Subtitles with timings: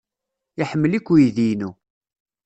[0.61, 1.71] Iḥemmel-ik uydi-inu.